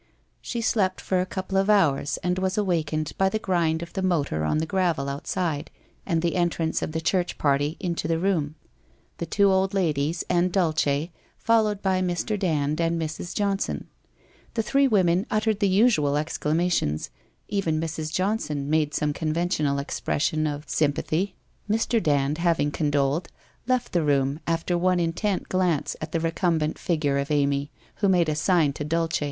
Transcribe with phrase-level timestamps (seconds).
[0.41, 4.01] She slept for a couple of hours and was awakened by the grind of the
[4.01, 5.69] motor on the gravel outside
[6.07, 8.55] and the en trance of the church party into the room—
[9.19, 12.39] the two old ladies and Dulce followed by Mr.
[12.39, 13.35] Dand, and Mrs.
[13.35, 13.89] Johnson.
[14.55, 17.11] The three women uttered the usual exclamations,
[17.47, 18.11] even Mrs.
[18.11, 21.97] Johnson made some conventional expression of sym 341 342 WHITE ROSE OF WEARY LEAF pathy.
[21.99, 22.03] Mr.
[22.03, 23.27] Dand having condoled,
[23.67, 28.29] left the room after one intent glance at the recumbent figure of Amy, who made
[28.29, 29.19] a sign to Dulce.